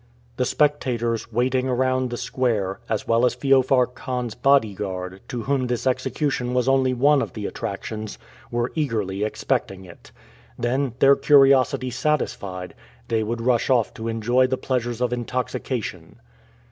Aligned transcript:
The 0.37 0.45
spectators, 0.45 1.31
waiting 1.31 1.67
around 1.69 2.09
the 2.09 2.17
square, 2.17 2.79
as 2.89 3.07
well 3.07 3.23
as 3.23 3.35
Feofar 3.35 3.85
Khan's 3.93 4.33
body 4.33 4.73
guard, 4.73 5.21
to 5.27 5.43
whom 5.43 5.67
this 5.67 5.85
execution 5.85 6.55
was 6.55 6.67
only 6.67 6.91
one 6.91 7.21
of 7.21 7.33
the 7.33 7.45
attractions, 7.45 8.17
were 8.49 8.71
eagerly 8.73 9.23
expecting 9.23 9.85
it. 9.85 10.11
Then, 10.57 10.95
their 10.97 11.15
curiosity 11.15 11.91
satisfied, 11.91 12.73
they 13.09 13.21
would 13.21 13.41
rush 13.41 13.69
off 13.69 13.93
to 13.93 14.07
enjoy 14.07 14.47
the 14.47 14.57
pleasures 14.57 15.01
of 15.01 15.13
intoxication. 15.13 16.15